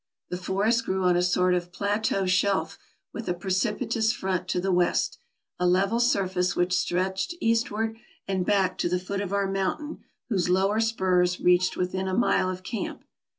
The 0.29 0.37
forest 0.37 0.83
grew 0.87 1.03
on 1.03 1.15
a 1.15 1.21
sort 1.21 1.53
of 1.53 1.71
plateau 1.71 2.25
shelf 2.25 2.79
with 3.13 3.29
a 3.29 3.35
precipitous 3.35 4.11
front 4.11 4.47
to 4.47 4.59
the 4.59 4.71
west— 4.71 5.19
a 5.59 5.67
level 5.67 5.99
surface 5.99 6.55
which 6.55 6.73
stretched 6.75 7.35
eastward 7.39 7.97
and 8.27 8.43
back 8.43 8.79
to 8.79 8.89
the 8.89 8.97
foot 8.97 9.21
of 9.21 9.31
our 9.31 9.45
mountain 9.47 9.99
whose 10.29 10.49
lower 10.49 10.79
spurs 10.79 11.39
reached 11.39 11.77
within 11.77 12.07
a 12.07 12.15
mile 12.17 12.49
of 12.49 12.63
camp. 12.63 13.03